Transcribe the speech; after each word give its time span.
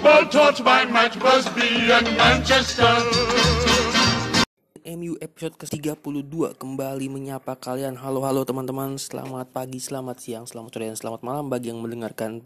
football 0.00 0.24
taught 0.32 0.58
by 0.64 0.88
Matt 0.88 1.12
Busby 1.20 1.92
and 1.92 2.08
Manchester. 2.16 2.88
MU 4.88 5.12
episode 5.20 5.60
ke-32 5.60 6.56
kembali 6.56 7.12
menyapa 7.12 7.52
kalian. 7.60 8.00
Halo-halo 8.00 8.48
teman-teman. 8.48 8.96
Selamat 8.96 9.52
pagi, 9.52 9.76
selamat 9.76 10.16
siang, 10.16 10.48
selamat 10.48 10.72
sore, 10.72 10.88
dan 10.88 10.96
selamat 10.96 11.20
malam 11.20 11.52
Bagi 11.52 11.68
yang 11.68 11.84
mendengarkan 11.84 12.40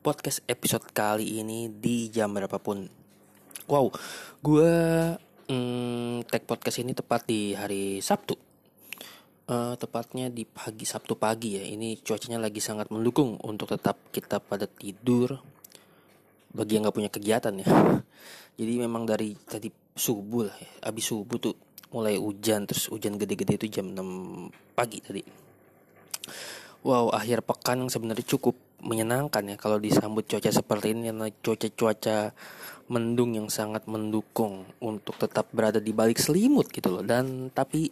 podcast 0.00 0.40
episode 0.48 0.80
kali 0.96 1.44
ini 1.44 1.68
Di 1.68 2.08
jam 2.08 2.32
berapapun. 2.32 2.88
Wow, 3.68 3.92
gue 4.40 4.72
hmm, 5.52 6.24
tag 6.24 6.48
podcast 6.48 6.80
ini 6.80 6.96
tepat 6.96 7.28
di 7.28 7.52
hari 7.52 8.00
Sabtu. 8.00 8.32
Uh, 9.44 9.76
Tepatnya 9.76 10.32
di 10.32 10.48
pagi, 10.48 10.88
Sabtu 10.88 11.20
pagi 11.20 11.60
ya. 11.60 11.68
Ini 11.68 12.00
cuacanya 12.00 12.40
lagi 12.40 12.64
sangat 12.64 12.88
mendukung 12.88 13.36
Untuk 13.44 13.76
tetap 13.76 14.00
kita 14.08 14.40
pada 14.40 14.64
tidur 14.64 15.52
Bagi 16.54 16.78
yang 16.78 16.86
gak 16.86 16.96
punya 16.96 17.10
kegiatan 17.10 17.54
ya. 17.58 17.66
Jadi 18.54 18.72
memang 18.78 19.02
dari 19.02 19.34
tadi 19.34 19.66
subuh 19.94 20.46
lah 20.46 20.56
ya. 20.56 20.70
Abis 20.88 21.10
subuh 21.10 21.38
tuh 21.42 21.54
mulai 21.90 22.18
hujan 22.18 22.66
terus 22.66 22.90
hujan 22.90 23.18
gede-gede 23.18 23.58
itu 23.66 23.78
jam 23.78 23.90
6 23.90 24.50
pagi 24.74 24.98
tadi. 25.02 25.22
Wow, 26.84 27.10
akhir 27.10 27.42
pekan 27.42 27.86
yang 27.86 27.90
sebenarnya 27.90 28.26
cukup 28.28 28.54
menyenangkan 28.84 29.40
ya 29.48 29.56
kalau 29.56 29.80
disambut 29.80 30.28
cuaca 30.28 30.50
seperti 30.52 30.94
ini. 30.94 31.10
Karena 31.10 31.26
cuaca-cuaca 31.32 32.16
mendung 32.92 33.32
yang 33.34 33.48
sangat 33.48 33.88
mendukung 33.88 34.68
untuk 34.84 35.16
tetap 35.16 35.48
berada 35.50 35.80
di 35.80 35.90
balik 35.90 36.20
selimut 36.20 36.68
gitu 36.70 37.00
loh. 37.00 37.02
Dan 37.02 37.50
tapi 37.50 37.88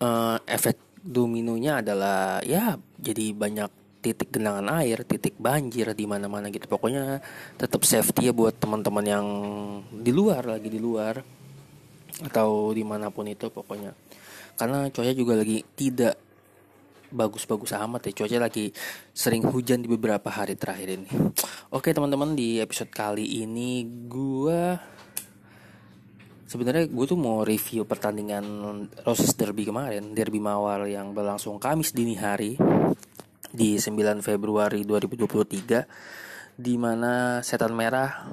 uh, 0.00 0.38
efek 0.46 0.78
dominonya 1.06 1.82
adalah 1.84 2.42
ya 2.42 2.74
jadi 2.98 3.30
banyak 3.30 3.85
titik 4.06 4.30
genangan 4.30 4.70
air, 4.78 5.02
titik 5.02 5.34
banjir 5.34 5.90
di 5.90 6.06
mana-mana 6.06 6.46
gitu. 6.54 6.70
Pokoknya 6.70 7.18
tetap 7.58 7.82
safety 7.82 8.30
ya 8.30 8.32
buat 8.32 8.54
teman-teman 8.54 9.02
yang 9.02 9.26
di 9.90 10.14
luar 10.14 10.46
lagi 10.46 10.70
di 10.70 10.78
luar 10.78 11.18
atau 12.22 12.70
di 12.70 12.86
mana 12.86 13.10
pun 13.10 13.26
itu 13.26 13.50
pokoknya. 13.50 13.90
Karena 14.54 14.86
cuaca 14.94 15.10
juga 15.10 15.34
lagi 15.34 15.66
tidak 15.74 16.14
bagus-bagus 17.10 17.74
amat 17.74 18.06
ya. 18.06 18.22
Cuaca 18.22 18.46
lagi 18.46 18.70
sering 19.10 19.42
hujan 19.50 19.82
di 19.82 19.90
beberapa 19.90 20.30
hari 20.30 20.54
terakhir 20.54 21.02
ini. 21.02 21.10
Oke 21.74 21.90
teman-teman 21.90 22.38
di 22.38 22.62
episode 22.62 22.94
kali 22.94 23.42
ini 23.42 23.82
gue 24.06 24.94
sebenarnya 26.46 26.86
gue 26.86 27.06
tuh 27.10 27.18
mau 27.18 27.42
review 27.42 27.82
pertandingan 27.82 28.46
Roses 29.02 29.34
Derby 29.34 29.66
kemarin 29.66 30.14
Derby 30.14 30.38
Mawar 30.38 30.86
yang 30.86 31.10
berlangsung 31.10 31.58
Kamis 31.58 31.90
dini 31.90 32.14
hari 32.14 32.54
di 33.56 33.80
9 33.80 34.20
Februari 34.20 34.84
2023 34.84 36.60
di 36.60 36.76
mana 36.76 37.40
Setan 37.40 37.72
Merah 37.72 38.28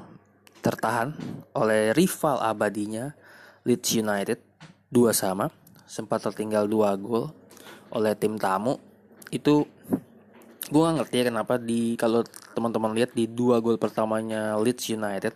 tertahan 0.59 1.15
oleh 1.55 1.95
rival 1.95 2.43
abadinya 2.43 3.15
Leeds 3.63 3.89
United 3.95 4.39
dua 4.91 5.15
sama. 5.15 5.47
Sempat 5.87 6.27
tertinggal 6.27 6.67
dua 6.67 6.95
gol 6.99 7.31
oleh 7.95 8.11
tim 8.19 8.35
tamu. 8.35 8.79
Itu 9.31 9.63
gue 10.63 10.79
gak 10.79 10.95
ngerti 11.03 11.15
ya 11.19 11.25
kenapa 11.31 11.59
di 11.59 11.95
kalau 11.99 12.23
teman-teman 12.55 12.95
lihat 12.95 13.11
di 13.15 13.27
dua 13.27 13.59
gol 13.59 13.79
pertamanya 13.79 14.55
Leeds 14.59 14.91
United 14.91 15.35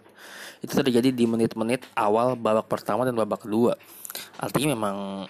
itu 0.64 0.74
terjadi 0.74 1.14
di 1.14 1.26
menit-menit 1.30 1.86
awal 1.94 2.34
babak 2.36 2.68
pertama 2.68 3.04
dan 3.08 3.14
babak 3.14 3.46
kedua. 3.46 3.76
Artinya 4.40 4.74
memang 4.74 5.28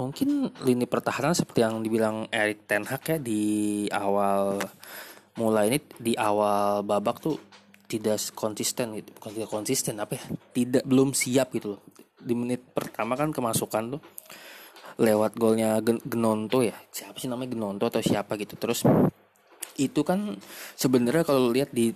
mungkin 0.00 0.48
lini 0.64 0.88
pertahanan 0.88 1.36
seperti 1.36 1.60
yang 1.60 1.84
dibilang 1.84 2.24
Erik 2.32 2.64
Ten 2.64 2.88
Hag 2.88 3.04
ya 3.04 3.20
di 3.20 3.84
awal 3.92 4.56
mulai 5.36 5.68
ini 5.68 5.78
di 6.00 6.16
awal 6.16 6.80
babak 6.80 7.20
tuh 7.20 7.36
tidak 7.84 8.16
konsisten 8.32 8.96
gitu. 8.96 9.12
Bukan 9.20 9.30
tidak 9.36 9.50
konsisten 9.52 10.00
apa 10.00 10.16
ya? 10.16 10.24
Tidak 10.56 10.88
belum 10.88 11.12
siap 11.12 11.52
gitu 11.52 11.76
loh. 11.76 11.82
Di 12.16 12.32
menit 12.32 12.72
pertama 12.72 13.18
kan 13.18 13.28
kemasukan 13.28 13.98
tuh 13.98 14.02
lewat 15.00 15.36
golnya 15.36 15.80
Genonto 15.84 16.64
ya. 16.64 16.76
Siapa 16.88 17.20
sih 17.20 17.28
namanya? 17.28 17.52
Genonto 17.52 17.84
atau 17.84 18.00
siapa 18.00 18.40
gitu. 18.40 18.56
Terus 18.56 18.88
itu 19.76 20.00
kan 20.00 20.36
sebenarnya 20.76 21.24
kalau 21.28 21.52
lihat 21.52 21.72
di 21.72 21.92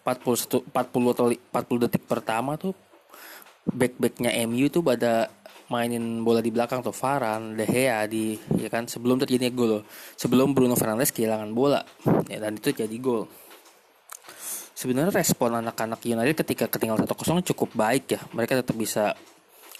41 0.00 0.72
40 0.72 1.14
atau 1.16 1.26
40 1.28 1.84
detik 1.84 2.04
pertama 2.08 2.56
tuh 2.56 2.72
back 3.68 4.00
backnya 4.00 4.32
MU 4.48 4.72
tuh 4.72 4.80
pada 4.80 5.28
mainin 5.70 6.26
bola 6.26 6.42
di 6.42 6.50
belakang 6.50 6.82
tuh 6.82 6.92
Varan, 6.92 7.54
De 7.54 7.64
Gea 7.64 8.04
di 8.10 8.34
ya 8.58 8.66
kan 8.66 8.90
sebelum 8.90 9.22
terjadi 9.22 9.54
gol 9.54 9.86
sebelum 10.18 10.50
Bruno 10.50 10.74
Fernandes 10.74 11.14
kehilangan 11.14 11.50
bola 11.54 11.80
ya 12.26 12.42
dan 12.42 12.58
itu 12.58 12.74
jadi 12.74 12.96
gol 12.98 13.30
sebenarnya 14.80 15.12
respon 15.12 15.60
anak-anak 15.60 16.00
United 16.08 16.40
ketika 16.40 16.64
ketinggalan 16.72 17.04
1-0 17.04 17.52
cukup 17.52 17.68
baik 17.76 18.16
ya. 18.16 18.20
Mereka 18.32 18.64
tetap 18.64 18.72
bisa 18.72 19.12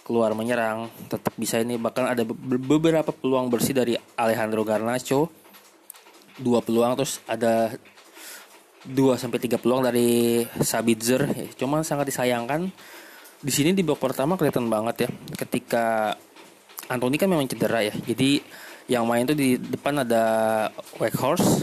keluar 0.04 0.36
menyerang, 0.36 0.92
tetap 1.08 1.32
bisa 1.40 1.56
ini 1.56 1.80
bahkan 1.80 2.04
ada 2.04 2.20
beberapa 2.28 3.08
peluang 3.08 3.48
bersih 3.48 3.72
dari 3.72 3.96
Alejandro 3.96 4.60
Garnacho. 4.60 5.32
Dua 6.36 6.60
peluang 6.60 7.00
terus 7.00 7.24
ada 7.24 7.72
2 8.84 9.16
sampai 9.16 9.40
3 9.40 9.56
peluang 9.56 9.88
dari 9.88 10.44
Sabitzer. 10.60 11.24
Ya, 11.32 11.48
cuma 11.56 11.80
sangat 11.80 12.12
disayangkan 12.12 12.68
di 13.40 13.52
sini 13.52 13.72
di 13.72 13.80
babak 13.80 14.12
pertama 14.12 14.36
kelihatan 14.36 14.68
banget 14.68 15.08
ya 15.08 15.10
ketika 15.44 16.12
Anthony 16.90 17.16
kan 17.16 17.30
memang 17.30 17.46
cedera 17.46 17.80
ya. 17.80 17.94
Jadi 17.94 18.42
yang 18.90 19.06
main 19.06 19.22
tuh 19.22 19.38
di 19.38 19.54
depan 19.54 20.02
ada 20.02 20.24
Weghorst, 20.98 21.62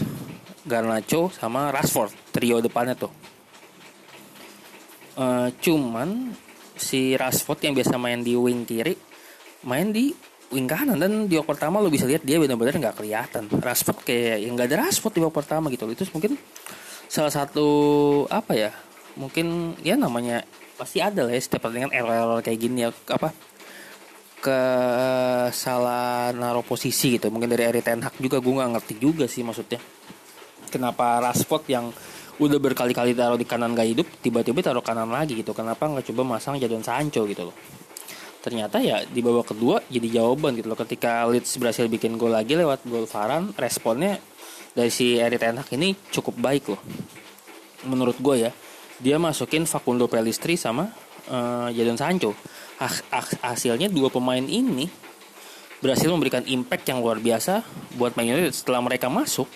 Garnacho 0.64 1.28
sama 1.28 1.68
Rashford 1.68 2.32
trio 2.32 2.64
depannya 2.64 2.96
tuh. 2.96 3.12
Uh, 5.18 5.50
cuman 5.60 6.32
si 6.78 7.18
Rashford 7.18 7.60
yang 7.66 7.74
biasa 7.74 7.98
main 7.98 8.22
di 8.22 8.38
wing 8.38 8.62
kiri 8.62 8.94
main 9.66 9.90
di 9.90 10.14
wing 10.54 10.70
kanan 10.70 10.94
dan 10.94 11.26
di 11.26 11.34
babak 11.34 11.58
pertama 11.58 11.82
lo 11.82 11.90
bisa 11.90 12.06
lihat 12.06 12.22
dia 12.22 12.38
benar-benar 12.38 12.78
nggak 12.78 12.96
kelihatan 13.02 13.50
Rashford 13.50 14.06
kayak 14.06 14.46
yang 14.46 14.54
nggak 14.54 14.70
ada 14.70 14.86
Rashford 14.86 15.18
di 15.18 15.20
babak 15.26 15.42
pertama 15.42 15.74
gitu 15.74 15.90
itu 15.90 16.06
mungkin 16.14 16.38
salah 17.10 17.34
satu 17.34 17.66
apa 18.30 18.54
ya 18.54 18.70
mungkin 19.18 19.74
ya 19.82 19.98
namanya 19.98 20.46
pasti 20.78 21.02
ada 21.02 21.26
lah 21.26 21.34
ya 21.34 21.42
setiap 21.42 21.66
pertandingan 21.66 21.90
error-error 21.90 22.38
kayak 22.40 22.58
gini 22.62 22.86
ya 22.86 22.94
apa 23.10 23.34
ke 24.38 24.60
salah 25.50 26.30
naruh 26.30 26.62
posisi 26.62 27.18
gitu. 27.18 27.26
Mungkin 27.28 27.50
dari 27.50 27.66
Erik 27.66 27.82
Ten 27.82 27.98
Hag 27.98 28.14
juga 28.22 28.38
gue 28.38 28.54
nggak 28.54 28.70
ngerti 28.78 28.94
juga 29.02 29.26
sih 29.26 29.42
maksudnya. 29.42 29.82
Kenapa 30.70 31.18
Rashford 31.18 31.64
yang 31.66 31.90
udah 32.38 32.58
berkali-kali 32.62 33.18
taruh 33.18 33.34
di 33.34 33.42
kanan 33.42 33.74
gak 33.74 33.88
hidup 33.88 34.06
tiba-tiba 34.22 34.62
taruh 34.62 34.84
kanan 34.84 35.10
lagi 35.10 35.34
gitu? 35.34 35.50
Kenapa 35.50 35.90
nggak 35.90 36.06
coba 36.14 36.38
masang 36.38 36.54
Jadon 36.62 36.86
Sancho 36.86 37.26
gitu 37.26 37.50
loh? 37.50 37.56
Ternyata 38.38 38.78
ya 38.78 39.02
di 39.02 39.18
babak 39.18 39.50
kedua 39.50 39.82
jadi 39.90 40.22
jawaban 40.22 40.54
gitu 40.54 40.70
loh. 40.70 40.78
Ketika 40.78 41.26
Leeds 41.26 41.58
berhasil 41.58 41.90
bikin 41.90 42.14
gol 42.14 42.30
lagi 42.30 42.54
lewat 42.54 42.86
gol 42.86 43.10
Varan 43.10 43.50
responnya 43.58 44.22
dari 44.70 44.94
si 44.94 45.18
Erik 45.18 45.42
Ten 45.42 45.58
Hag 45.58 45.66
ini 45.74 45.98
cukup 46.14 46.38
baik 46.38 46.70
loh. 46.70 46.80
Menurut 47.90 48.14
gue 48.22 48.46
ya 48.46 48.54
dia 48.98 49.16
masukin 49.16 49.64
Facundo 49.64 50.10
Pellistri 50.10 50.58
sama 50.58 50.90
uh, 51.30 51.68
Jadon 51.70 51.98
Sancho 51.98 52.34
hasilnya 53.42 53.90
dua 53.90 54.10
pemain 54.10 54.42
ini 54.42 54.86
berhasil 55.78 56.10
memberikan 56.10 56.42
impact 56.46 56.90
yang 56.90 56.98
luar 57.02 57.22
biasa 57.22 57.62
buat 57.94 58.14
Man 58.18 58.34
United 58.34 58.54
setelah 58.54 58.82
mereka 58.82 59.06
masuk 59.06 59.46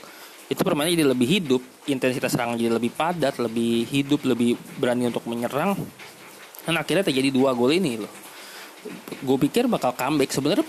itu 0.53 0.61
permainan 0.61 0.93
jadi 0.93 1.07
lebih 1.09 1.29
hidup, 1.41 1.63
intensitas 1.89 2.37
serangan 2.37 2.61
jadi 2.61 2.77
lebih 2.77 2.93
padat, 2.93 3.41
lebih 3.41 3.89
hidup, 3.89 4.21
lebih 4.29 4.61
berani 4.77 5.09
untuk 5.09 5.25
menyerang. 5.25 5.73
Dan 6.69 6.77
akhirnya 6.77 7.09
terjadi 7.09 7.33
dua 7.33 7.57
gol 7.57 7.73
ini 7.73 7.97
loh. 7.97 8.13
Gue 9.25 9.41
pikir 9.49 9.65
bakal 9.65 9.97
comeback. 9.97 10.29
Sebenarnya 10.29 10.69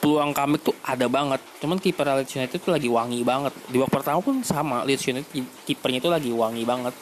peluang 0.00 0.32
comeback 0.32 0.72
tuh 0.72 0.76
ada 0.80 1.04
banget. 1.04 1.40
Cuman 1.60 1.76
kiper 1.76 2.08
Leeds 2.16 2.32
United 2.32 2.58
itu 2.64 2.70
lagi 2.72 2.88
wangi 2.88 3.20
banget. 3.20 3.52
Di 3.68 3.76
babak 3.76 4.00
pertama 4.00 4.24
pun 4.24 4.40
sama 4.40 4.88
Leeds 4.88 5.04
United 5.04 5.28
kipernya 5.68 6.00
itu 6.00 6.08
lagi 6.08 6.30
wangi 6.32 6.64
banget. 6.64 6.94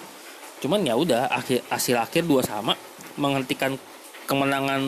Cuman 0.59 0.83
ya 0.83 0.99
udah 0.99 1.31
akhir 1.31 1.63
hasil 1.71 1.97
akhir 1.99 2.23
dua 2.27 2.43
sama 2.43 2.75
menghentikan 3.19 3.79
kemenangan 4.29 4.83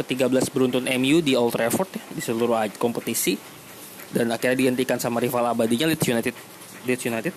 ke-13 0.00 0.48
beruntun 0.48 0.88
MU 0.96 1.20
di 1.20 1.36
Old 1.36 1.52
Trafford 1.52 1.92
ya, 1.92 2.02
di 2.08 2.22
seluruh 2.24 2.56
kompetisi. 2.80 3.36
Dan 4.12 4.28
akhirnya 4.28 4.68
dihentikan 4.68 5.00
sama 5.00 5.20
rival 5.20 5.44
abadinya 5.48 5.88
Leeds 5.88 6.04
United. 6.08 6.34
Leeds 6.84 7.04
United. 7.08 7.34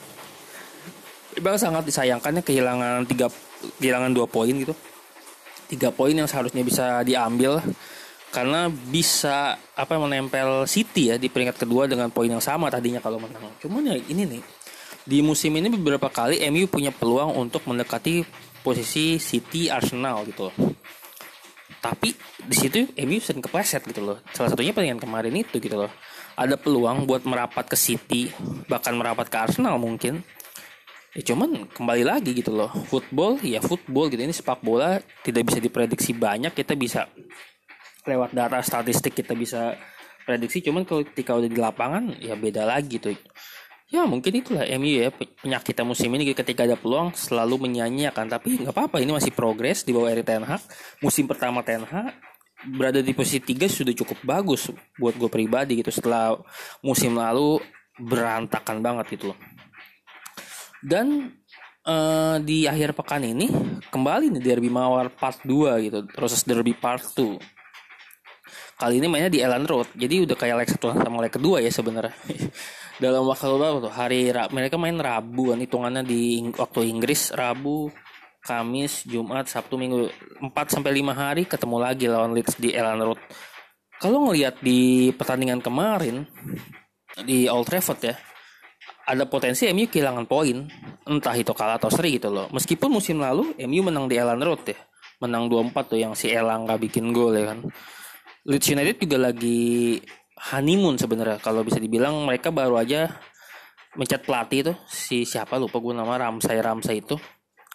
Memang 1.40 1.60
sangat 1.60 1.84
disayangkannya 1.88 2.44
kehilangan 2.44 3.04
tiga 3.08 3.28
kehilangan 3.80 4.12
dua 4.16 4.28
poin 4.28 4.52
gitu. 4.52 4.76
Tiga 5.72 5.92
poin 5.92 6.16
yang 6.16 6.28
seharusnya 6.28 6.64
bisa 6.64 7.04
diambil 7.04 7.60
karena 8.36 8.68
bisa 8.68 9.56
apa 9.80 9.96
menempel 9.96 10.68
City 10.68 11.12
ya 11.12 11.16
di 11.16 11.32
peringkat 11.32 11.64
kedua 11.64 11.88
dengan 11.88 12.12
poin 12.12 12.28
yang 12.28 12.44
sama 12.44 12.68
tadinya 12.68 13.00
kalau 13.00 13.20
menang. 13.20 13.56
Cuman 13.64 13.88
ya 13.88 13.96
ini 13.96 14.28
nih 14.28 14.42
di 15.06 15.22
musim 15.22 15.54
ini 15.54 15.70
beberapa 15.70 16.10
kali 16.10 16.42
MU 16.50 16.66
punya 16.66 16.90
peluang 16.90 17.38
untuk 17.38 17.62
mendekati 17.70 18.26
posisi 18.66 19.22
City 19.22 19.70
Arsenal 19.70 20.26
gitu 20.26 20.50
loh. 20.50 20.56
Tapi 21.78 22.18
di 22.42 22.56
situ 22.58 22.90
MU 23.06 23.22
sering 23.22 23.46
kepleset 23.46 23.86
gitu 23.86 24.02
loh. 24.02 24.18
Salah 24.34 24.50
satunya 24.50 24.74
pertandingan 24.74 24.98
kemarin 24.98 25.38
itu 25.38 25.62
gitu 25.62 25.78
loh. 25.78 25.94
Ada 26.34 26.58
peluang 26.58 27.06
buat 27.06 27.22
merapat 27.24 27.70
ke 27.70 27.78
City, 27.78 28.34
bahkan 28.66 28.98
merapat 28.98 29.30
ke 29.30 29.38
Arsenal 29.38 29.78
mungkin. 29.78 30.26
Ya 31.14 31.22
cuman 31.22 31.70
kembali 31.70 32.04
lagi 32.04 32.34
gitu 32.34 32.52
loh. 32.52 32.74
Football 32.90 33.38
ya 33.46 33.62
football 33.62 34.10
gitu. 34.10 34.26
Ini 34.26 34.34
sepak 34.34 34.66
bola 34.66 34.98
tidak 35.22 35.54
bisa 35.54 35.62
diprediksi 35.62 36.18
banyak. 36.18 36.52
Kita 36.58 36.74
bisa 36.74 37.06
lewat 38.10 38.34
data 38.34 38.58
statistik 38.66 39.14
kita 39.14 39.38
bisa 39.38 39.78
prediksi 40.26 40.66
cuman 40.66 40.86
ketika 40.86 41.38
udah 41.38 41.50
di 41.50 41.60
lapangan 41.62 42.04
ya 42.18 42.34
beda 42.34 42.66
lagi 42.66 42.98
tuh 42.98 43.14
ya 43.86 44.04
mungkin 44.10 44.34
itulah 44.42 44.66
MU 44.82 44.90
ya 44.90 45.10
penyakit 45.14 45.78
musim 45.86 46.10
ini 46.18 46.34
ketika 46.34 46.66
ada 46.66 46.78
peluang 46.78 47.14
selalu 47.14 47.70
menyanyiakan. 47.70 48.26
Tapi 48.30 48.66
nggak 48.66 48.74
apa-apa 48.74 49.02
ini 49.02 49.14
masih 49.14 49.32
progres 49.32 49.86
di 49.86 49.94
bawah 49.94 50.10
Erik 50.10 50.26
Ten 50.26 50.44
Hag. 50.44 50.62
Musim 51.02 51.30
pertama 51.30 51.62
Ten 51.62 51.86
Hag 51.86 52.14
berada 52.66 52.98
di 53.04 53.14
posisi 53.14 53.38
tiga 53.44 53.70
sudah 53.70 53.94
cukup 53.94 54.26
bagus 54.26 54.74
buat 54.98 55.14
gue 55.14 55.30
pribadi 55.30 55.78
gitu 55.86 55.94
setelah 55.94 56.34
musim 56.82 57.14
lalu 57.14 57.62
berantakan 58.02 58.82
banget 58.82 59.06
gitu 59.14 59.32
loh. 59.34 59.40
Dan 60.82 61.34
uh, 61.86 62.38
di 62.42 62.66
akhir 62.66 62.98
pekan 62.98 63.24
ini 63.24 63.48
kembali 63.94 64.34
nih 64.36 64.42
derby 64.42 64.68
mawar 64.68 65.14
part 65.14 65.40
2 65.46 65.86
gitu 65.86 66.00
proses 66.12 66.42
derby 66.44 66.74
part 66.74 67.06
2 67.14 67.38
kali 68.76 69.00
ini 69.00 69.08
mainnya 69.08 69.32
di 69.32 69.40
Ellen 69.40 69.64
Road 69.64 69.88
jadi 69.96 70.28
udah 70.28 70.36
kayak 70.36 70.56
leg 70.60 70.70
satu 70.70 70.92
sama 70.92 71.24
leg 71.24 71.32
kedua 71.32 71.64
ya 71.64 71.72
sebenarnya 71.72 72.12
dalam 73.00 73.28
waktu 73.28 73.52
berapa 73.52 73.78
tuh? 73.84 73.94
Hari 73.94 74.32
mereka 74.52 74.76
main 74.80 74.96
Rabu 74.96 75.52
kan 75.52 75.60
hitungannya 75.60 76.04
di 76.08 76.40
waktu 76.56 76.88
Inggris 76.88 77.36
Rabu 77.36 77.92
Kamis 78.40 79.04
Jumat 79.10 79.50
Sabtu 79.50 79.76
Minggu. 79.76 80.08
4 80.40 80.52
sampai 80.70 80.92
5 81.02 81.12
hari 81.12 81.44
ketemu 81.50 81.78
lagi 81.82 82.06
lawan 82.06 82.32
Leeds 82.32 82.56
di 82.62 82.72
Ellen 82.72 83.02
Road. 83.02 83.20
Kalau 83.98 84.30
ngelihat 84.30 84.62
di 84.62 85.10
pertandingan 85.16 85.64
kemarin 85.64 86.28
di 87.24 87.48
Old 87.48 87.68
Trafford 87.68 88.02
ya 88.04 88.16
ada 89.06 89.24
potensi 89.30 89.70
MU 89.70 89.86
kehilangan 89.86 90.26
poin 90.26 90.66
entah 91.06 91.36
itu 91.38 91.54
kalah 91.54 91.78
atau 91.78 91.94
seri 91.94 92.18
gitu 92.18 92.34
loh. 92.34 92.50
Meskipun 92.52 92.90
musim 92.90 93.22
lalu 93.22 93.54
MU 93.66 93.82
menang 93.86 94.10
di 94.10 94.18
Ellen 94.18 94.42
Road 94.42 94.66
ya. 94.66 94.78
Menang 95.22 95.48
2-4 95.48 95.72
tuh 95.88 96.00
yang 96.02 96.14
si 96.18 96.28
Elang 96.28 96.68
gak 96.68 96.82
bikin 96.82 97.16
gol 97.16 97.32
ya 97.38 97.56
kan. 97.56 97.60
Leeds 98.46 98.68
United 98.70 98.98
juga 99.02 99.18
lagi 99.32 99.98
honeymoon 100.40 101.00
sebenarnya. 101.00 101.40
Kalau 101.40 101.64
bisa 101.64 101.80
dibilang 101.80 102.28
mereka 102.28 102.52
baru 102.52 102.80
aja 102.80 103.12
mencat 103.96 104.28
pelatih 104.28 104.60
itu 104.68 104.74
si 104.92 105.24
siapa 105.24 105.56
lupa 105.56 105.80
gue 105.80 105.96
nama 105.96 106.16
Ramsay 106.20 106.60
Ramsay 106.60 107.00
itu. 107.00 107.16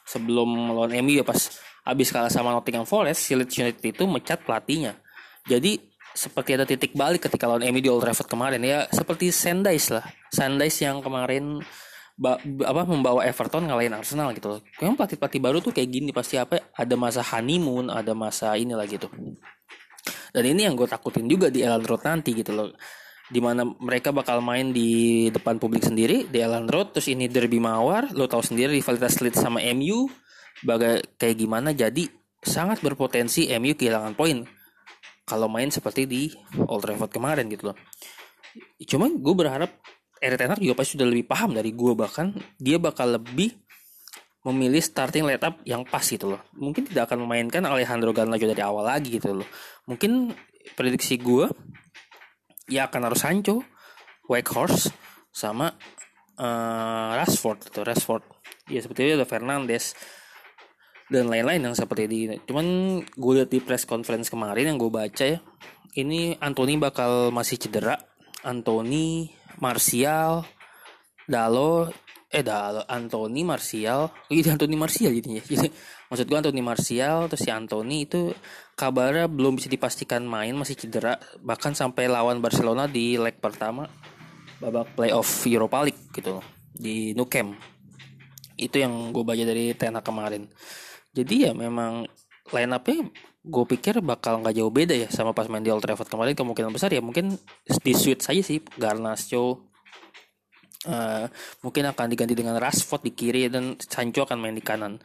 Sebelum 0.04 0.74
lawan 0.74 0.92
MU 1.04 1.22
ya 1.22 1.24
pas 1.24 1.38
habis 1.86 2.12
kalah 2.12 2.28
sama 2.28 2.52
Nottingham 2.52 2.84
Forest 2.84 3.24
si 3.24 3.32
Leeds 3.32 3.56
United 3.56 3.84
itu 3.84 4.04
mencat 4.04 4.42
pelatihnya. 4.44 4.98
Jadi 5.48 5.80
seperti 6.10 6.58
ada 6.58 6.66
titik 6.66 6.92
balik 6.92 7.30
ketika 7.30 7.46
lawan 7.46 7.64
MU 7.70 7.80
di 7.80 7.88
Old 7.88 8.02
Trafford 8.02 8.28
kemarin 8.28 8.60
ya 8.60 8.84
seperti 8.90 9.30
Sandys 9.32 9.88
lah. 9.94 10.04
Sandys 10.28 10.76
yang 10.82 11.00
kemarin 11.00 11.62
ba 12.20 12.36
apa 12.68 12.84
membawa 12.84 13.24
Everton 13.24 13.64
ngalahin 13.64 13.96
Arsenal 13.96 14.36
gitu 14.36 14.60
Kayaknya 14.76 14.96
pelatih-pelatih 15.00 15.40
baru 15.40 15.58
tuh 15.64 15.72
kayak 15.72 15.88
gini 15.88 16.10
pasti 16.12 16.36
apa 16.36 16.60
ada 16.76 16.94
masa 17.00 17.24
honeymoon 17.24 17.88
ada 17.88 18.12
masa 18.12 18.52
inilah 18.60 18.84
gitu 18.84 19.08
dan 20.30 20.44
ini 20.46 20.66
yang 20.66 20.74
gue 20.78 20.86
takutin 20.86 21.26
juga 21.26 21.50
di 21.50 21.62
Ellen 21.62 21.82
Road 21.82 22.02
nanti 22.06 22.34
gitu 22.34 22.54
loh. 22.54 22.70
Di 23.30 23.38
mana 23.38 23.62
mereka 23.62 24.10
bakal 24.10 24.42
main 24.42 24.74
di 24.74 25.30
depan 25.30 25.62
publik 25.62 25.86
sendiri 25.86 26.26
di 26.26 26.38
Ellen 26.42 26.66
Road 26.66 26.94
terus 26.98 27.06
ini 27.10 27.30
derby 27.30 27.62
mawar 27.62 28.10
lo 28.10 28.26
tahu 28.26 28.42
sendiri 28.42 28.74
rivalitas 28.74 29.22
Leeds 29.22 29.38
sama 29.38 29.62
MU 29.70 30.10
bagai 30.66 31.14
kayak 31.14 31.36
gimana 31.38 31.70
jadi 31.70 32.10
sangat 32.42 32.82
berpotensi 32.82 33.46
MU 33.58 33.78
kehilangan 33.78 34.18
poin. 34.18 34.42
Kalau 35.22 35.46
main 35.46 35.70
seperti 35.70 36.10
di 36.10 36.26
Old 36.66 36.82
Trafford 36.82 37.14
kemarin 37.14 37.46
gitu 37.46 37.70
loh. 37.70 37.76
Cuman 38.82 39.22
gue 39.22 39.34
berharap 39.36 39.70
Erik 40.20 40.36
Ten 40.36 40.52
juga 40.60 40.74
pasti 40.82 40.98
sudah 40.98 41.08
lebih 41.08 41.24
paham 41.24 41.56
dari 41.56 41.72
gue 41.72 41.92
bahkan 41.96 42.34
dia 42.60 42.76
bakal 42.76 43.16
lebih 43.16 43.56
memilih 44.40 44.80
starting 44.80 45.28
lineup 45.28 45.60
yang 45.68 45.84
pas 45.84 46.00
gitu 46.00 46.32
loh. 46.32 46.40
Mungkin 46.56 46.88
tidak 46.88 47.12
akan 47.12 47.28
memainkan 47.28 47.60
Alejandro 47.68 48.16
Garnacho 48.16 48.48
dari 48.48 48.62
awal 48.64 48.88
lagi 48.88 49.20
gitu 49.20 49.44
loh. 49.44 49.48
Mungkin 49.84 50.32
prediksi 50.76 51.20
gue 51.20 51.48
ya 52.70 52.88
akan 52.88 53.10
harus 53.10 53.20
Sancho, 53.20 53.60
Horse 54.30 54.94
sama 55.34 55.74
uh, 56.38 57.10
Rashford 57.18 57.68
gitu, 57.68 57.84
Rashford. 57.84 58.24
Ya 58.70 58.80
seperti 58.80 59.10
itu 59.10 59.18
ada 59.18 59.26
Fernandes 59.28 59.98
dan 61.10 61.26
lain-lain 61.26 61.60
yang 61.60 61.74
seperti 61.74 62.06
ini. 62.06 62.38
Cuman 62.46 63.00
gue 63.02 63.32
lihat 63.34 63.50
di 63.50 63.58
press 63.58 63.82
conference 63.82 64.30
kemarin 64.30 64.70
yang 64.70 64.78
gue 64.78 64.88
baca 64.88 65.24
ya, 65.26 65.42
ini 65.98 66.38
Anthony 66.38 66.78
bakal 66.78 67.34
masih 67.34 67.58
cedera. 67.58 67.98
Anthony, 68.40 69.28
Martial, 69.60 70.46
Dalo 71.30 71.86
eh 72.30 72.46
dah 72.46 72.86
Anthony 72.86 73.42
Martial. 73.42 74.06
Oh 74.06 74.32
iya 74.34 74.54
Anthony 74.54 74.78
Martial 74.78 75.10
jadinya. 75.10 75.42
Jadi 75.50 75.70
maksud 76.10 76.26
gue 76.30 76.38
Anthony 76.38 76.62
Martial 76.62 77.26
terus 77.26 77.42
si 77.42 77.50
Anthony 77.50 78.06
itu 78.06 78.30
kabarnya 78.78 79.26
belum 79.26 79.58
bisa 79.58 79.66
dipastikan 79.66 80.22
main 80.22 80.54
masih 80.54 80.78
cedera. 80.78 81.18
Bahkan 81.42 81.74
sampai 81.74 82.06
lawan 82.06 82.38
Barcelona 82.38 82.86
di 82.86 83.18
leg 83.18 83.38
pertama 83.42 83.86
babak 84.62 84.94
playoff 84.94 85.46
Europa 85.46 85.82
League 85.86 86.10
gitu 86.14 86.38
di 86.70 87.14
Nou 87.18 87.26
Camp. 87.26 87.58
Itu 88.54 88.78
yang 88.78 89.10
gue 89.10 89.22
baca 89.26 89.42
dari 89.42 89.74
Tena 89.74 89.98
kemarin. 89.98 90.46
Jadi 91.10 91.50
ya 91.50 91.52
memang 91.54 92.06
line 92.50 92.72
upnya 92.74 93.10
gue 93.40 93.64
pikir 93.64 94.04
bakal 94.04 94.44
nggak 94.44 94.52
jauh 94.52 94.68
beda 94.68 94.92
ya 94.92 95.08
sama 95.08 95.32
pas 95.32 95.48
main 95.48 95.64
di 95.64 95.70
Old 95.74 95.82
Trafford 95.82 96.06
kemarin. 96.06 96.38
Kemungkinan 96.38 96.70
besar 96.70 96.94
ya 96.94 97.02
mungkin 97.02 97.34
di 97.66 97.92
switch 97.94 98.22
saja 98.22 98.38
sih 98.38 98.62
Garnacho 98.78 99.69
Uh, 100.80 101.28
mungkin 101.60 101.84
akan 101.92 102.08
diganti 102.08 102.32
dengan 102.32 102.56
Rashford 102.56 103.04
di 103.04 103.12
kiri 103.12 103.52
dan 103.52 103.76
Sancho 103.76 104.24
akan 104.24 104.40
main 104.40 104.56
di 104.56 104.64
kanan. 104.64 104.96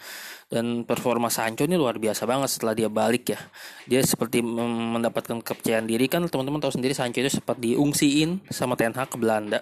Dan 0.48 0.88
performa 0.88 1.28
Sancho 1.28 1.68
ini 1.68 1.76
luar 1.76 2.00
biasa 2.00 2.24
banget 2.24 2.48
setelah 2.48 2.72
dia 2.72 2.88
balik 2.88 3.36
ya. 3.36 3.40
Dia 3.84 4.00
seperti 4.00 4.40
mendapatkan 4.40 5.44
kepercayaan 5.44 5.84
diri. 5.84 6.08
Kan 6.08 6.32
teman-teman 6.32 6.64
tahu 6.64 6.80
sendiri 6.80 6.96
Sancho 6.96 7.20
itu 7.20 7.28
sempat 7.28 7.60
diungsiin 7.60 8.48
sama 8.48 8.80
Ten 8.80 8.96
Hag 8.96 9.12
ke 9.12 9.20
Belanda 9.20 9.60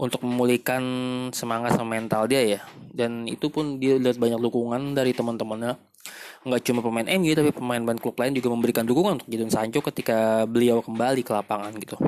untuk 0.00 0.24
memulihkan 0.24 0.80
semangat 1.36 1.76
sama 1.76 2.00
mental 2.00 2.24
dia 2.24 2.56
ya. 2.56 2.60
Dan 2.88 3.28
itu 3.28 3.52
pun 3.52 3.76
dia 3.76 4.00
lihat 4.00 4.16
banyak 4.16 4.40
dukungan 4.40 4.96
dari 4.96 5.12
teman-temannya. 5.12 5.76
Nggak 6.48 6.62
cuma 6.64 6.80
pemain 6.80 7.04
MU 7.20 7.36
tapi 7.36 7.50
pemain-pemain 7.52 8.00
klub 8.00 8.16
lain 8.16 8.32
juga 8.32 8.48
memberikan 8.56 8.88
dukungan 8.88 9.20
untuk 9.20 9.28
Jadon 9.28 9.52
Sancho 9.52 9.84
ketika 9.84 10.48
beliau 10.48 10.80
kembali 10.80 11.20
ke 11.26 11.32
lapangan 11.34 11.74
gitu 11.76 11.98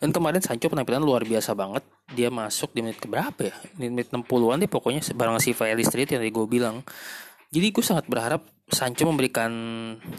dan 0.00 0.16
kemarin 0.16 0.40
Sancho 0.40 0.72
penampilan 0.72 1.04
luar 1.04 1.28
biasa 1.28 1.52
banget. 1.52 1.84
Dia 2.16 2.32
masuk 2.32 2.72
di 2.72 2.80
menit 2.80 3.04
keberapa 3.04 3.52
ya? 3.52 3.54
Di 3.76 3.92
menit 3.92 4.08
60-an 4.08 4.64
deh 4.64 4.70
pokoknya 4.72 5.04
barang 5.12 5.36
si 5.44 5.52
Valley 5.52 5.84
Street 5.84 6.08
yang 6.16 6.24
tadi 6.24 6.32
gue 6.32 6.46
bilang. 6.48 6.80
Jadi 7.52 7.68
gue 7.68 7.84
sangat 7.84 8.08
berharap 8.08 8.48
Sancho 8.64 9.04
memberikan 9.04 9.52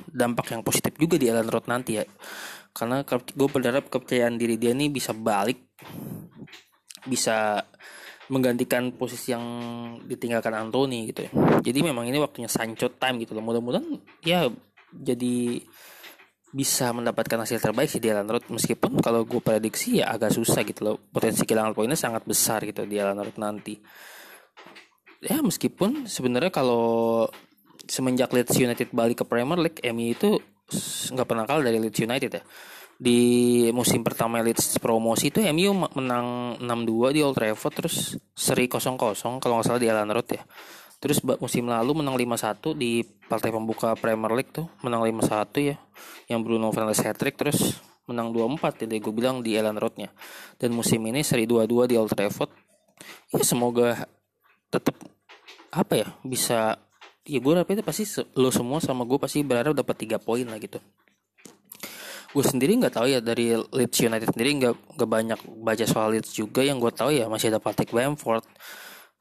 dampak 0.05 0.53
yang 0.53 0.61
positif 0.61 0.93
juga 1.01 1.17
di 1.17 1.33
Ellen 1.33 1.49
Road 1.49 1.65
nanti 1.65 1.97
ya. 1.97 2.05
Karena 2.71 3.01
gue 3.09 3.49
berharap 3.49 3.89
kepercayaan 3.89 4.37
diri 4.37 4.61
dia 4.61 4.77
ini 4.77 4.93
bisa 4.93 5.17
balik. 5.17 5.73
Bisa 7.01 7.57
menggantikan 8.29 8.93
posisi 8.93 9.33
yang 9.33 9.43
ditinggalkan 10.05 10.53
Anthony 10.53 11.09
gitu 11.09 11.25
ya. 11.25 11.31
Jadi 11.65 11.79
memang 11.81 12.05
ini 12.05 12.21
waktunya 12.21 12.47
Sancho 12.47 12.93
time 13.01 13.17
gitu 13.25 13.33
loh. 13.33 13.41
Mudah-mudahan 13.41 13.97
ya 14.21 14.45
jadi 14.93 15.57
bisa 16.51 16.91
mendapatkan 16.91 17.47
hasil 17.47 17.63
terbaik 17.63 17.87
sih 17.87 18.03
di 18.03 18.11
Alan 18.11 18.27
Road 18.27 18.51
meskipun 18.51 18.99
kalau 18.99 19.23
gue 19.23 19.39
prediksi 19.39 20.03
ya 20.03 20.11
agak 20.11 20.35
susah 20.35 20.67
gitu 20.67 20.83
loh. 20.83 20.95
Potensi 20.99 21.47
kehilangan 21.47 21.71
poinnya 21.71 21.95
sangat 21.95 22.27
besar 22.27 22.67
gitu 22.67 22.83
di 22.83 22.99
Alan 22.99 23.23
Road 23.23 23.39
nanti. 23.39 23.79
Ya 25.23 25.39
meskipun 25.39 26.11
sebenarnya 26.11 26.51
kalau 26.51 27.25
semenjak 27.87 28.35
Leeds 28.35 28.59
United 28.59 28.91
balik 28.91 29.23
ke 29.23 29.25
Premier 29.25 29.59
League 29.59 29.79
MU 29.95 30.11
itu 30.11 30.29
nggak 31.15 31.27
pernah 31.27 31.47
kalah 31.47 31.63
dari 31.63 31.79
Leeds 31.79 32.03
United 32.03 32.31
ya. 32.35 32.43
Di 33.01 33.19
musim 33.73 34.03
pertama 34.03 34.43
Leeds 34.43 34.77
promosi 34.77 35.31
itu 35.31 35.39
MU 35.55 35.87
menang 35.95 36.59
6-2 36.59 37.15
di 37.15 37.19
Old 37.23 37.39
Trafford 37.39 37.73
terus 37.73 38.19
seri 38.35 38.67
0-0 38.67 38.99
kalau 39.39 39.53
nggak 39.57 39.65
salah 39.65 39.81
di 39.81 39.89
Alan 39.89 40.11
Road 40.11 40.27
ya 40.29 40.43
Terus 41.01 41.17
musim 41.41 41.65
lalu 41.65 42.05
menang 42.05 42.13
5-1 42.13 42.77
di 42.77 43.01
partai 43.25 43.49
pembuka 43.49 43.97
Premier 43.97 44.31
League 44.37 44.53
tuh, 44.53 44.69
menang 44.85 45.01
5-1 45.01 45.73
ya. 45.73 45.75
Yang 46.29 46.39
Bruno 46.45 46.69
Fernandes 46.69 47.01
hat-trick 47.01 47.41
terus 47.41 47.81
menang 48.05 48.29
2-4 48.29 48.85
ya 48.85 49.01
gue 49.01 49.13
bilang 49.13 49.41
di 49.41 49.57
Ellen 49.57 49.81
Road-nya. 49.81 50.13
Dan 50.61 50.77
musim 50.77 51.01
ini 51.09 51.25
seri 51.25 51.49
2-2 51.49 51.89
di 51.89 51.95
Old 51.97 52.13
Trafford. 52.13 52.53
Ya 53.33 53.41
semoga 53.41 54.05
tetap 54.69 54.93
apa 55.73 55.93
ya 55.95 56.07
bisa 56.21 56.77
ya 57.25 57.39
gue 57.39 57.51
harapnya 57.53 57.81
pasti 57.81 58.03
lo 58.35 58.51
semua 58.51 58.83
sama 58.83 59.07
gue 59.07 59.17
pasti 59.17 59.39
berharap 59.41 59.71
dapat 59.71 59.95
tiga 60.03 60.17
poin 60.19 60.43
lah 60.43 60.59
gitu 60.59 60.83
gue 62.31 62.43
sendiri 62.43 62.79
nggak 62.79 62.95
tahu 62.95 63.07
ya 63.11 63.19
dari 63.19 63.55
Leeds 63.55 63.97
United 64.03 64.31
sendiri 64.31 64.51
nggak 64.63 64.75
nggak 64.95 65.09
banyak 65.09 65.39
baca 65.63 65.85
soal 65.87 66.15
Leeds 66.15 66.31
juga 66.31 66.63
yang 66.63 66.79
gue 66.79 66.91
tahu 66.91 67.11
ya 67.11 67.27
masih 67.27 67.51
ada 67.51 67.59
Patrick 67.59 67.91
Bamford 67.91 68.43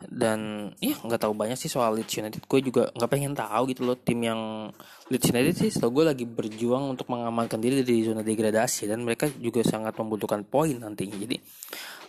dan 0.08 0.72
ya 0.80 0.96
nggak 0.96 1.20
tahu 1.20 1.36
banyak 1.36 1.60
sih 1.60 1.68
soal 1.68 1.92
Leeds 1.92 2.16
United. 2.16 2.40
Gue 2.48 2.64
juga 2.64 2.88
nggak 2.96 3.10
pengen 3.10 3.36
tahu 3.36 3.68
gitu 3.68 3.84
loh 3.84 4.00
tim 4.00 4.24
yang 4.24 4.72
Leeds 5.12 5.28
United 5.28 5.54
sih. 5.60 5.68
Setahu 5.68 6.00
gue 6.00 6.04
lagi 6.08 6.24
berjuang 6.24 6.96
untuk 6.96 7.12
mengamankan 7.12 7.60
diri 7.60 7.84
dari 7.84 8.00
zona 8.00 8.24
degradasi 8.24 8.88
dan 8.88 9.04
mereka 9.04 9.28
juga 9.28 9.60
sangat 9.60 9.92
membutuhkan 10.00 10.48
poin 10.48 10.72
nantinya. 10.72 11.20
Jadi 11.20 11.36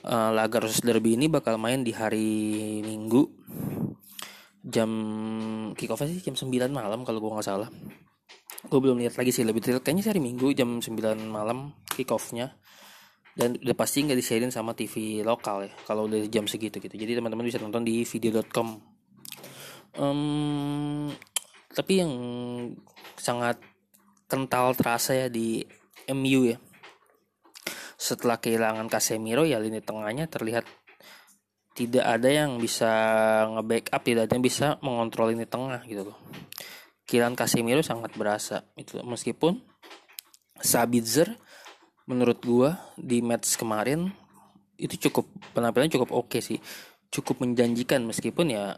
uh, 0.08 0.32
laga 0.32 0.64
Roses 0.64 0.80
Derby 0.80 1.20
ini 1.20 1.28
bakal 1.28 1.60
main 1.60 1.84
di 1.84 1.92
hari 1.92 2.80
Minggu. 2.80 3.28
Jam 4.62 4.92
kick 5.76 5.90
off 5.92 6.06
sih 6.06 6.22
jam 6.22 6.38
9 6.38 6.48
malam 6.72 7.04
kalau 7.04 7.20
gue 7.20 7.32
nggak 7.34 7.48
salah. 7.48 7.68
Gue 8.72 8.80
belum 8.80 9.02
lihat 9.04 9.20
lagi 9.20 9.34
sih 9.34 9.44
lebih 9.44 9.60
detail 9.60 9.82
kayaknya 9.82 10.06
sih 10.06 10.12
hari 10.14 10.22
minggu 10.22 10.54
jam 10.54 10.78
9 10.78 10.94
malam 11.26 11.74
kick 11.90 12.14
offnya 12.14 12.54
dan 13.32 13.56
udah 13.56 13.76
pasti 13.78 14.04
nggak 14.04 14.20
disiarin 14.20 14.52
sama 14.52 14.76
TV 14.76 15.24
lokal 15.24 15.68
ya 15.68 15.72
kalau 15.88 16.08
udah 16.08 16.28
jam 16.28 16.46
segitu 16.48 16.84
gitu. 16.84 16.96
Jadi 16.96 17.16
teman-teman 17.16 17.48
bisa 17.48 17.60
nonton 17.64 17.88
di 17.88 18.04
video.com 18.04 18.92
um, 19.98 21.08
tapi 21.72 22.04
yang 22.04 22.14
sangat 23.16 23.60
kental 24.28 24.76
terasa 24.76 25.16
ya 25.16 25.28
di 25.28 25.64
MU 26.12 26.52
ya. 26.52 26.58
Setelah 27.96 28.42
kehilangan 28.42 28.90
Casemiro 28.90 29.46
ya 29.46 29.62
lini 29.62 29.80
tengahnya 29.80 30.28
terlihat 30.28 30.66
tidak 31.72 32.04
ada 32.04 32.28
yang 32.28 32.60
bisa 32.60 32.92
nge-backup 33.48 34.02
tidak 34.04 34.22
ada 34.28 34.34
yang 34.36 34.44
bisa 34.44 34.68
mengontrol 34.84 35.32
ini 35.32 35.48
tengah 35.48 35.80
gitu 35.88 36.12
loh. 36.12 36.20
Kilan 37.08 37.36
Casemiro 37.36 37.84
sangat 37.84 38.16
berasa 38.16 38.68
itu 38.76 39.00
meskipun 39.04 39.60
Sabitzer 40.60 41.36
menurut 42.12 42.44
gua 42.44 42.92
di 43.00 43.24
match 43.24 43.56
kemarin 43.56 44.12
itu 44.76 45.08
cukup 45.08 45.32
penampilan 45.56 45.88
cukup 45.88 46.12
oke 46.12 46.36
okay 46.36 46.42
sih. 46.44 46.60
Cukup 47.08 47.40
menjanjikan 47.40 48.04
meskipun 48.04 48.52
ya 48.52 48.76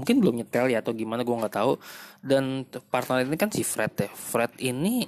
mungkin 0.00 0.22
belum 0.22 0.40
nyetel 0.40 0.70
ya 0.72 0.80
atau 0.80 0.96
gimana 0.96 1.20
gua 1.28 1.44
nggak 1.44 1.54
tahu. 1.60 1.76
Dan 2.24 2.64
partner 2.88 3.28
ini 3.28 3.36
kan 3.36 3.52
si 3.52 3.60
Fred 3.60 3.92
ya. 3.92 4.08
Fred 4.08 4.56
ini 4.64 5.04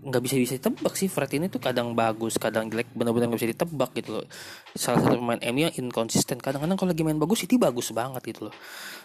nggak 0.00 0.22
bisa 0.24 0.34
bisa 0.38 0.56
ditebak 0.56 0.94
sih. 0.96 1.10
Fred 1.10 1.28
ini 1.36 1.52
tuh 1.52 1.60
kadang 1.60 1.92
bagus 1.92 2.40
kadang 2.40 2.72
jelek 2.72 2.88
benar-benar 2.96 3.28
nggak 3.28 3.40
bisa 3.42 3.52
ditebak 3.52 3.90
gitu 3.98 4.20
loh. 4.20 4.26
Salah 4.72 5.02
satu 5.04 5.20
pemain 5.20 5.40
MU 5.50 5.68
yang 5.68 5.74
inkonsisten 5.76 6.40
kadang-kadang 6.40 6.76
kalau 6.78 6.90
lagi 6.94 7.04
main 7.04 7.20
bagus 7.20 7.44
itu 7.44 7.60
bagus 7.60 7.92
banget 7.92 8.22
gitu 8.32 8.48
loh. 8.48 8.54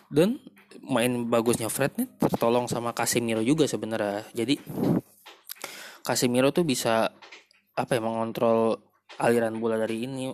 Dan 0.08 0.39
main 0.86 1.27
bagusnya 1.27 1.67
Fred 1.67 2.00
nih 2.00 2.08
tertolong 2.15 2.72
sama 2.72 2.96
Casemiro 2.96 3.44
juga 3.44 3.67
sebenarnya. 3.67 4.24
Jadi 4.32 4.55
Casemiro 6.05 6.53
tuh 6.53 6.62
bisa 6.62 7.09
apa 7.75 7.91
ya 7.97 8.01
mengontrol 8.01 8.77
aliran 9.17 9.57
bola 9.57 9.81
dari 9.81 10.05
ini 10.05 10.29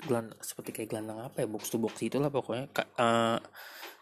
geland, 0.00 0.32
seperti 0.40 0.72
kayak 0.72 0.88
gelandang 0.88 1.20
apa 1.20 1.44
ya 1.44 1.46
box 1.52 1.68
to 1.68 1.76
box 1.76 2.00
itulah 2.00 2.32
pokoknya. 2.32 2.72
Uh, 2.96 3.36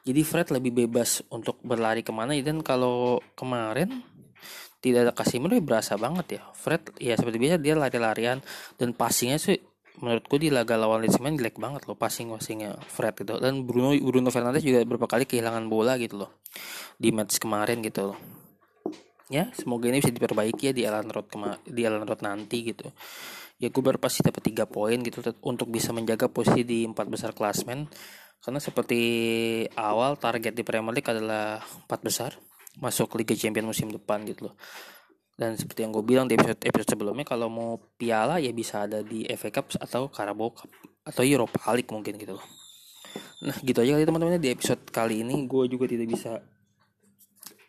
jadi 0.06 0.22
Fred 0.22 0.48
lebih 0.54 0.86
bebas 0.86 1.26
untuk 1.34 1.58
berlari 1.66 2.06
ke 2.06 2.14
mana. 2.14 2.32
Dan 2.38 2.62
kalau 2.62 3.18
kemarin 3.34 3.90
tidak 4.78 5.10
ada 5.10 5.12
Casemiro 5.12 5.58
ya 5.58 5.64
berasa 5.64 5.98
banget 5.98 6.40
ya. 6.40 6.42
Fred 6.54 6.94
ya 7.02 7.18
seperti 7.18 7.36
biasa 7.42 7.56
dia 7.58 7.74
lari-larian 7.74 8.38
dan 8.78 8.94
passingnya 8.94 9.36
sih 9.42 9.58
menurutku 10.00 10.40
di 10.40 10.48
laga 10.48 10.80
lawan 10.80 11.04
Leeds 11.04 11.20
main 11.20 11.36
jelek 11.36 11.60
banget 11.60 11.84
loh 11.84 11.98
passing 11.98 12.32
passingnya 12.32 12.80
Fred 12.88 13.12
gitu 13.20 13.36
dan 13.36 13.68
Bruno 13.68 13.92
Bruno 14.00 14.32
Fernandes 14.32 14.64
juga 14.64 14.80
beberapa 14.86 15.04
kali 15.04 15.28
kehilangan 15.28 15.68
bola 15.68 16.00
gitu 16.00 16.24
loh 16.24 16.40
di 16.96 17.12
match 17.12 17.36
kemarin 17.36 17.84
gitu 17.84 18.14
loh 18.14 18.39
ya 19.30 19.46
semoga 19.54 19.86
ini 19.86 20.02
bisa 20.02 20.10
diperbaiki 20.10 20.62
ya 20.68 20.72
di 20.74 20.82
Alan 20.82 21.06
Road 21.06 21.30
kema 21.30 21.54
di 21.62 21.86
Alan 21.86 22.02
Road 22.02 22.20
nanti 22.20 22.66
gitu. 22.66 22.90
Ya 23.62 23.70
gue 23.70 23.82
pasti 24.00 24.26
dapat 24.26 24.42
tiga 24.42 24.64
poin 24.66 24.98
gitu 25.00 25.22
untuk 25.46 25.70
bisa 25.70 25.94
menjaga 25.94 26.26
posisi 26.26 26.66
di 26.66 26.82
empat 26.82 27.06
besar 27.06 27.30
klasmen 27.30 27.86
karena 28.40 28.58
seperti 28.58 29.00
awal 29.76 30.16
target 30.16 30.56
di 30.56 30.64
Premier 30.64 30.96
League 30.96 31.06
adalah 31.06 31.60
empat 31.60 32.00
besar 32.02 32.30
masuk 32.80 33.14
Liga 33.20 33.36
Champions 33.36 33.70
musim 33.70 33.88
depan 33.92 34.26
gitu 34.26 34.50
loh. 34.50 34.56
Dan 35.36 35.56
seperti 35.56 35.86
yang 35.86 35.92
gue 35.92 36.04
bilang 36.04 36.28
di 36.28 36.36
episode 36.36 36.60
episode 36.68 36.90
sebelumnya 36.96 37.24
kalau 37.24 37.48
mau 37.48 37.80
piala 37.96 38.36
ya 38.42 38.52
bisa 38.52 38.84
ada 38.84 39.00
di 39.00 39.24
FA 39.36 39.48
Cup 39.48 39.72
atau 39.78 40.12
Carabao 40.12 40.52
Cup 40.52 40.68
atau 41.00 41.22
Europa 41.24 41.70
League 41.72 41.88
mungkin 41.88 42.18
gitu 42.20 42.36
loh. 42.36 42.44
Nah 43.44 43.56
gitu 43.64 43.80
aja 43.80 43.96
kali 43.96 44.04
teman-teman 44.04 44.36
di 44.36 44.52
episode 44.52 44.84
kali 44.92 45.24
ini. 45.24 45.48
Gue 45.48 45.68
juga 45.68 45.88
tidak 45.88 46.12
bisa 46.12 46.40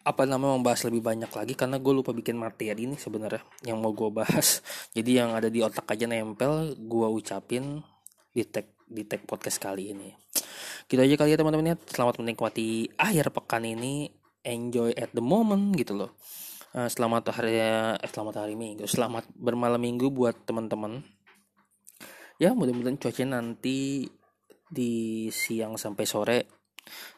apa 0.02 0.26
namanya 0.26 0.58
membahas 0.58 0.90
lebih 0.90 1.06
banyak 1.06 1.30
lagi 1.30 1.54
karena 1.54 1.78
gue 1.78 1.94
lupa 1.94 2.10
bikin 2.10 2.34
materi 2.34 2.90
ini 2.90 2.98
sebenarnya 2.98 3.46
yang 3.66 3.78
mau 3.78 3.94
gue 3.94 4.10
bahas. 4.10 4.66
Jadi 4.98 5.22
yang 5.22 5.38
ada 5.38 5.48
di 5.48 5.62
otak 5.62 5.86
aja 5.94 6.10
nempel 6.10 6.74
gue 6.74 7.08
ucapin 7.08 7.86
di 8.34 8.42
tag 8.46 8.66
di 8.90 9.06
tag 9.06 9.24
podcast 9.30 9.62
kali 9.62 9.94
ini. 9.94 10.10
Gitu 10.90 10.98
aja 10.98 11.16
kali 11.16 11.34
ya 11.34 11.38
teman-teman 11.38 11.74
ya. 11.74 11.76
Selamat 11.86 12.18
menikmati 12.18 12.90
akhir 12.98 13.30
pekan 13.30 13.64
ini. 13.64 14.10
Enjoy 14.42 14.90
at 14.98 15.14
the 15.14 15.22
moment 15.22 15.78
gitu 15.78 15.94
loh. 15.94 16.18
Uh, 16.74 16.90
selamat 16.90 17.30
hari 17.36 17.62
eh, 17.62 17.94
selamat 18.10 18.42
hari 18.42 18.58
minggu. 18.58 18.90
Selamat 18.90 19.30
bermalam 19.38 19.78
minggu 19.78 20.10
buat 20.10 20.34
teman-teman. 20.50 21.06
Ya 22.42 22.58
mudah-mudahan 22.58 22.98
cuaca 22.98 23.22
nanti 23.22 24.10
di 24.66 25.28
siang 25.30 25.78
sampai 25.78 26.06
sore 26.10 26.40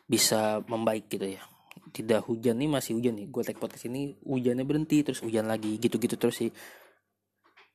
bisa 0.04 0.60
membaik 0.68 1.08
gitu 1.08 1.40
ya 1.40 1.53
tidak 1.94 2.26
hujan 2.26 2.58
nih 2.58 2.70
masih 2.70 2.98
hujan 2.98 3.14
nih 3.14 3.30
gue 3.30 3.42
take 3.46 3.62
podcast 3.62 3.86
ini 3.86 4.18
hujannya 4.26 4.66
berhenti 4.66 5.06
terus 5.06 5.22
hujan 5.22 5.46
lagi 5.46 5.78
gitu-gitu 5.78 6.18
terus 6.18 6.42
sih 6.42 6.50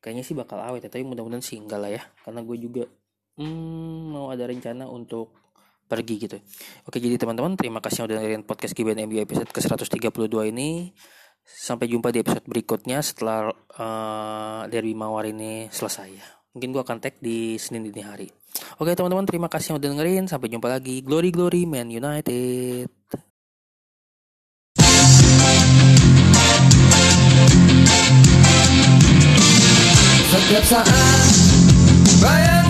kayaknya 0.02 0.26
sih 0.26 0.34
bakal 0.34 0.58
awet 0.58 0.82
ya 0.82 0.90
tapi 0.90 1.06
mudah-mudahan 1.06 1.42
sih 1.42 1.56
enggak 1.62 1.78
lah 1.78 1.90
ya 1.94 2.02
karena 2.26 2.42
gue 2.42 2.56
juga 2.58 2.84
hmm, 3.38 4.12
mau 4.12 4.34
ada 4.34 4.44
rencana 4.50 4.90
untuk 4.90 5.48
pergi 5.88 6.14
gitu. 6.20 6.36
Oke, 6.84 7.00
jadi 7.00 7.16
teman-teman 7.16 7.56
terima 7.56 7.80
kasih 7.80 8.04
sudah 8.04 8.20
dengerin 8.20 8.44
podcast 8.44 8.76
GBN 8.76 9.08
MBA 9.08 9.24
episode 9.24 9.48
ke-132 9.48 10.52
ini. 10.52 10.92
Sampai 11.48 11.88
jumpa 11.88 12.12
di 12.12 12.20
episode 12.20 12.44
berikutnya 12.44 13.00
setelah 13.00 13.48
uh, 13.80 14.68
Derby 14.68 14.92
Mawar 14.92 15.32
ini 15.32 15.72
selesai 15.72 16.08
ya. 16.12 16.26
Mungkin 16.52 16.76
gua 16.76 16.84
akan 16.84 17.00
tag 17.00 17.16
di 17.24 17.56
Senin 17.56 17.88
dini 17.88 18.04
hari. 18.04 18.28
Oke 18.76 18.92
teman-teman 18.92 19.24
terima 19.24 19.48
kasih 19.48 19.80
sudah 19.80 19.88
dengerin. 19.88 20.28
Sampai 20.28 20.52
jumpa 20.52 20.68
lagi. 20.68 21.00
Glory 21.00 21.32
Glory 21.32 21.64
Man 21.64 21.88
United. 21.88 22.97
Setiap 30.28 30.60
saat 30.60 30.84
bayang 32.20 32.60
itu 32.60 32.67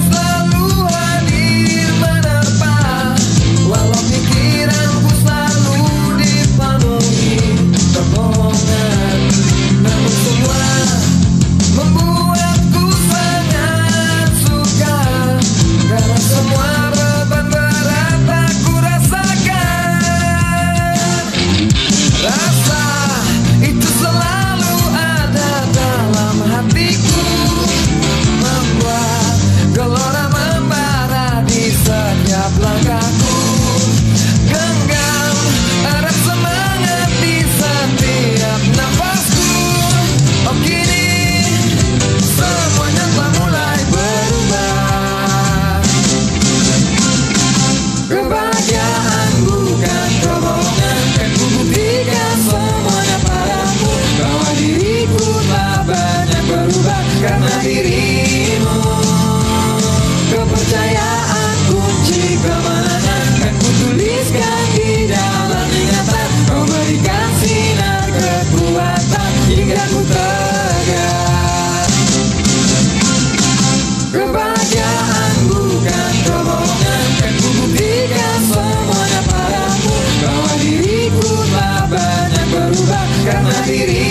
diri 83.68 84.07